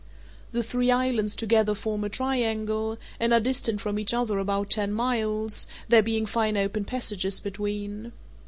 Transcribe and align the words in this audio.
The 0.51 0.63
three 0.63 0.89
islands 0.89 1.35
together 1.35 1.75
form 1.75 2.03
a 2.03 2.09
triangle, 2.09 2.97
and 3.19 3.31
are 3.33 3.39
distant 3.39 3.81
from 3.81 3.99
each 3.99 4.15
other 4.15 4.39
about 4.39 4.71
ten 4.71 4.91
miles, 4.93 5.67
there 5.89 6.01
being 6.01 6.25
fine 6.25 6.57
open 6.57 6.85
passages 6.85 7.39
between. 7.39 8.11